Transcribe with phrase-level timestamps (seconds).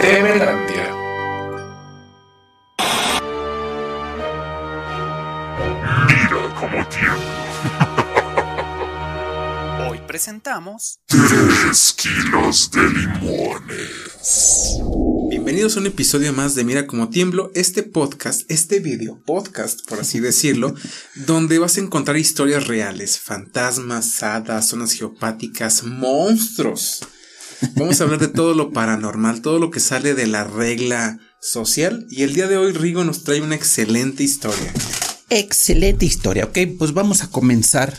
[0.00, 0.86] Temelandia.
[6.06, 7.18] Mira cómo tiemblo.
[9.90, 14.78] Hoy presentamos Tres kilos de limones.
[15.30, 19.98] Bienvenidos a un episodio más de Mira cómo tiemblo, este podcast, este video podcast, por
[19.98, 20.76] así decirlo,
[21.16, 27.00] donde vas a encontrar historias reales, fantasmas, hadas, zonas geopáticas, monstruos.
[27.76, 32.06] Vamos a hablar de todo lo paranormal, todo lo que sale de la regla social
[32.10, 34.72] y el día de hoy Rigo nos trae una excelente historia.
[35.30, 37.96] Excelente historia, ok, pues vamos a comenzar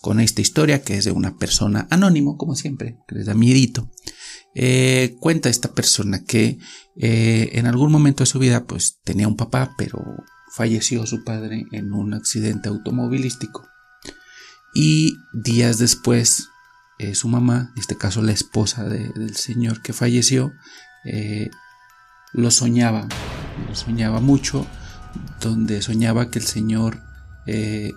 [0.00, 3.90] con esta historia que es de una persona anónimo, como siempre, que les da miedito.
[4.54, 6.58] Eh, cuenta esta persona que
[6.96, 10.02] eh, en algún momento de su vida pues tenía un papá, pero
[10.52, 13.68] falleció su padre en un accidente automovilístico.
[14.74, 16.48] Y días después,
[16.98, 20.52] eh, su mamá, en este caso la esposa de- del señor que falleció,
[21.04, 21.50] eh,
[22.32, 23.08] lo soñaba,
[23.68, 24.66] lo soñaba mucho,
[25.40, 27.00] donde soñaba que el señor
[27.46, 27.92] eh,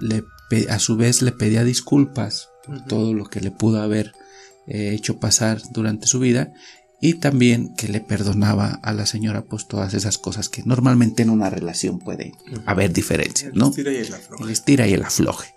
[0.00, 0.24] le
[0.68, 4.12] a su vez le pedía disculpas por todo lo que le pudo haber
[4.66, 6.52] hecho pasar durante su vida
[7.00, 11.30] y también que le perdonaba a la señora pues todas esas cosas que normalmente en
[11.30, 12.32] una relación puede
[12.66, 13.68] haber diferencias, ¿no?
[13.68, 14.14] Estira y el.
[14.46, 15.54] El estira y el afloje.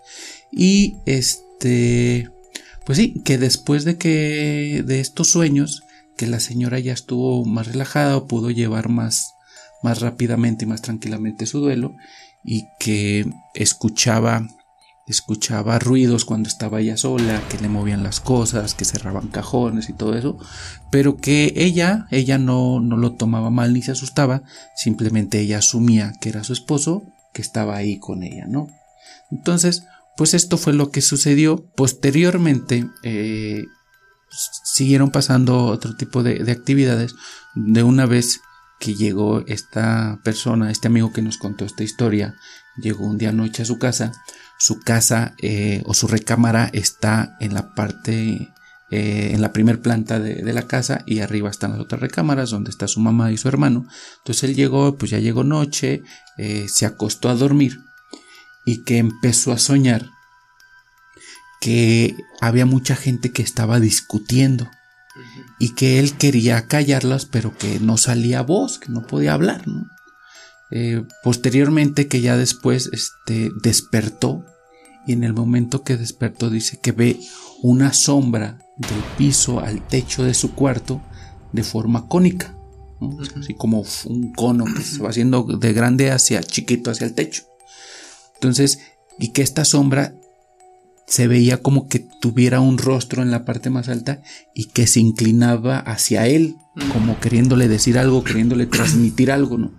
[0.52, 2.30] Y este,
[2.88, 5.84] pues sí, que después de que de estos sueños,
[6.16, 9.34] que la señora ya estuvo más relajada o pudo llevar más,
[9.84, 11.98] más rápidamente y más tranquilamente su duelo
[12.46, 14.48] y que escuchaba
[15.06, 19.94] escuchaba ruidos cuando estaba ella sola, que le movían las cosas, que cerraban cajones y
[19.94, 20.38] todo eso,
[20.90, 24.44] pero que ella, ella no, no lo tomaba mal ni se asustaba,
[24.76, 28.68] simplemente ella asumía que era su esposo, que estaba ahí con ella, ¿no?
[29.32, 29.86] Entonces,
[30.18, 31.64] pues esto fue lo que sucedió.
[31.76, 33.66] Posteriormente, eh,
[34.66, 37.16] siguieron pasando otro tipo de, de actividades.
[37.56, 38.42] De una vez
[38.80, 42.36] que llegó esta persona, este amigo que nos contó esta historia,
[42.78, 44.12] llegó un día noche a su casa.
[44.60, 48.50] Su casa eh, o su recámara está en la parte,
[48.90, 52.50] eh, en la primer planta de, de la casa y arriba están las otras recámaras
[52.50, 53.88] donde está su mamá y su hermano.
[54.20, 56.02] Entonces él llegó, pues ya llegó noche,
[56.38, 57.87] eh, se acostó a dormir
[58.68, 60.12] y que empezó a soñar
[61.62, 64.70] que había mucha gente que estaba discutiendo
[65.58, 69.88] y que él quería callarlas pero que no salía voz, que no podía hablar, ¿no?
[70.70, 74.44] Eh, posteriormente que ya después este, despertó
[75.08, 77.22] y en el momento que despertó dice que ve
[77.64, 81.02] una sombra del piso al techo de su cuarto
[81.54, 82.54] de forma cónica,
[83.00, 83.18] ¿no?
[83.40, 87.44] así como un cono que se va haciendo de grande hacia chiquito hacia el techo.
[88.38, 88.80] Entonces,
[89.20, 90.14] y que esta sombra
[91.08, 94.22] se veía como que tuviera un rostro en la parte más alta
[94.54, 96.56] y que se inclinaba hacia él,
[96.92, 99.72] como queriéndole decir algo, queriéndole transmitir algo, ¿no?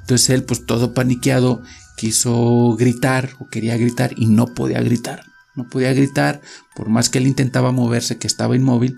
[0.00, 1.62] Entonces él, pues todo paniqueado,
[1.96, 5.24] quiso gritar o quería gritar y no podía gritar.
[5.56, 6.42] No podía gritar,
[6.76, 8.96] por más que él intentaba moverse, que estaba inmóvil,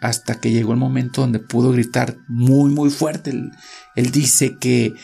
[0.00, 3.30] hasta que llegó el momento donde pudo gritar muy, muy fuerte.
[3.30, 3.52] Él,
[3.94, 4.94] él dice que,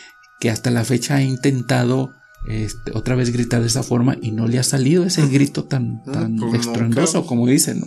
[0.41, 2.14] que hasta la fecha ha intentado
[2.47, 6.03] este, otra vez gritar de esa forma y no le ha salido ese grito tan,
[6.05, 7.81] tan pues no, estruendoso como dicen.
[7.81, 7.87] ¿no?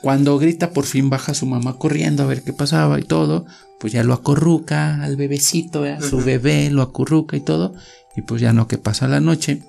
[0.00, 3.46] Cuando grita, por fin baja su mamá corriendo a ver qué pasaba y todo.
[3.80, 5.98] Pues ya lo acurruca al bebecito, ¿eh?
[6.00, 7.74] su bebé lo acurruca y todo.
[8.16, 9.62] Y pues ya no, que pasa la noche.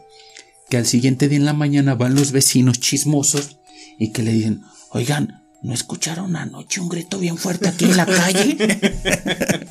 [0.70, 3.58] Que al siguiente día en la mañana van los vecinos chismosos
[3.98, 4.62] y que le dicen:
[4.92, 8.58] Oigan, ¿no escucharon anoche un grito bien fuerte aquí en la calle?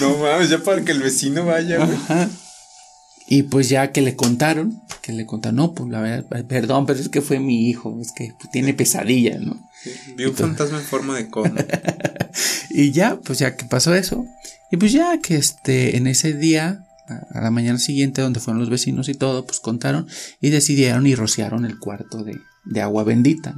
[0.00, 1.98] No mames, ya para que el vecino vaya, güey.
[3.30, 6.98] Y pues ya que le contaron, que le contaron, no, pues la verdad, perdón, pero
[6.98, 9.56] es que fue mi hijo, es que pues, tiene pesadilla, ¿no?
[10.16, 11.54] Vi un fantasma en forma de cono.
[12.70, 14.24] Y ya, pues ya que pasó eso.
[14.70, 18.60] Y pues ya que este, en ese día, a, a la mañana siguiente, donde fueron
[18.60, 20.06] los vecinos y todo, pues contaron
[20.40, 23.54] y decidieron y rociaron el cuarto de, de agua bendita.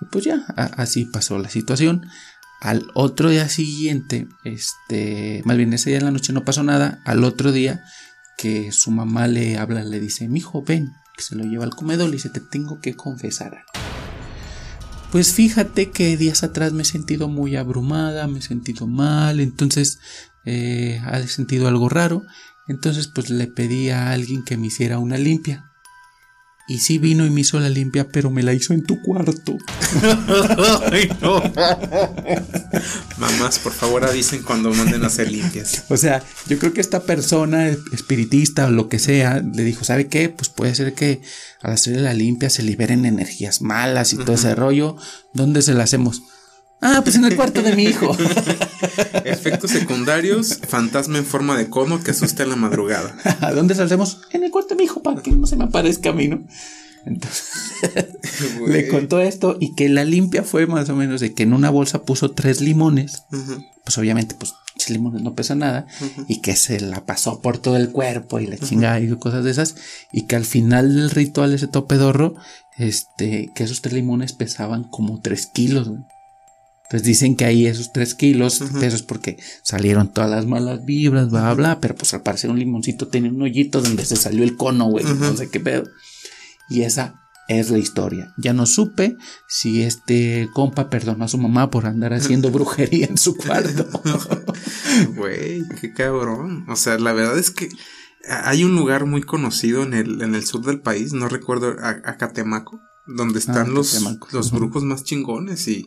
[0.00, 2.06] Y pues ya, a- así pasó la situación.
[2.60, 7.00] Al otro día siguiente, este, más bien ese día en la noche no pasó nada.
[7.04, 7.82] Al otro día,
[8.40, 11.74] que su mamá le habla, le dice, mi hijo, ven, que se lo lleva al
[11.74, 13.64] comedor, le dice, te tengo que confesar.
[15.12, 19.98] Pues fíjate que días atrás me he sentido muy abrumada, me he sentido mal, entonces
[20.46, 22.24] eh, he sentido algo raro.
[22.66, 25.69] Entonces pues le pedí a alguien que me hiciera una limpia.
[26.70, 29.58] Y sí vino y me hizo la limpia, pero me la hizo en tu cuarto.
[30.92, 31.42] Ay, no.
[33.18, 35.82] Mamás, por favor avisen cuando manden a hacer limpias.
[35.88, 40.06] O sea, yo creo que esta persona espiritista o lo que sea le dijo, ¿sabe
[40.06, 40.28] qué?
[40.28, 41.20] Pues puede ser que
[41.60, 44.94] al hacerle la limpia se liberen energías malas y todo ese rollo.
[45.34, 46.22] ¿Dónde se la hacemos?
[46.82, 48.16] Ah, pues en el cuarto de mi hijo.
[49.24, 53.14] Efectos secundarios, fantasma en forma de cono que asusta en la madrugada.
[53.40, 54.22] ¿A dónde saldremos?
[54.30, 56.42] En el cuarto de mi hijo para que no se me aparezca a mí, ¿no?
[57.04, 57.48] Entonces
[58.66, 61.70] le contó esto y que la limpia fue más o menos de que en una
[61.70, 63.24] bolsa puso tres limones.
[63.84, 65.86] Pues obviamente, pues tres limones no pesa nada.
[66.28, 69.50] Y que se la pasó por todo el cuerpo y la chingada y cosas de
[69.50, 69.76] esas.
[70.12, 72.36] Y que al final del ritual ese topedorro,
[72.76, 76.00] este, que esos tres limones pesaban como tres kilos, güey.
[76.90, 78.74] Entonces dicen que ahí esos tres kilos Ujú.
[78.74, 81.80] de pesos porque salieron todas las malas vibras, bla, bla, bla.
[81.80, 85.04] Pero pues al parecer un limoncito tenía un hoyito donde se salió el cono, güey.
[85.04, 85.84] No sé qué pedo.
[86.68, 87.14] Y esa
[87.48, 88.32] es la historia.
[88.38, 89.16] Ya no supe
[89.48, 93.88] si este compa perdonó a su mamá por andar haciendo brujería en su cuarto.
[95.16, 96.64] Güey, qué cabrón.
[96.68, 97.68] O sea, la verdad es que
[98.28, 102.00] hay un lugar muy conocido en el, en el sur del país, no recuerdo, a-
[102.04, 104.28] Acatemaco, donde están Ah, los, Catemaco.
[104.32, 104.56] los Ujú.
[104.58, 105.86] brujos más chingones y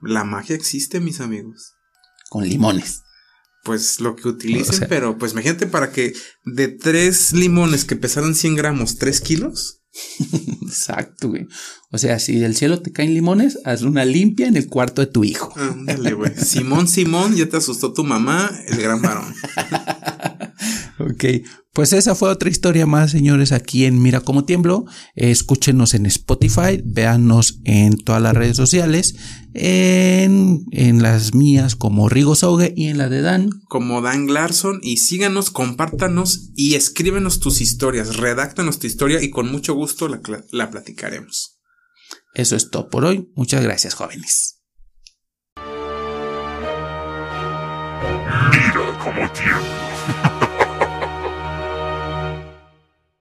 [0.00, 1.72] la magia existe, mis amigos.
[2.30, 3.02] Con limones.
[3.64, 6.12] Pues lo que utilicen, O sea- pero pues imagínate para que
[6.44, 9.82] de tres limones que pesaran 100 gramos, 3 kilos.
[10.62, 11.46] Exacto, güey.
[11.90, 15.06] O sea, si del cielo te caen limones, haz una limpia en el cuarto de
[15.08, 15.52] tu hijo.
[15.56, 16.32] Ándale, güey.
[16.36, 19.34] Simón, Simón, ya te asustó tu mamá, el gran varón.
[20.98, 21.24] Ok,
[21.74, 24.86] pues esa fue otra historia más, señores, aquí en Mira cómo tiemblo.
[25.14, 29.14] Escúchenos en Spotify, véanos en todas las redes sociales,
[29.52, 33.50] en, en las mías como Rigo Sauge y en la de Dan.
[33.68, 39.52] como Dan Larson y síganos, compártanos y escríbenos tus historias, redáctanos tu historia y con
[39.52, 40.20] mucho gusto la,
[40.52, 41.58] la platicaremos.
[42.32, 43.30] Eso es todo por hoy.
[43.34, 44.62] Muchas gracias, jóvenes.
[48.50, 49.95] Mira cómo tiemblo.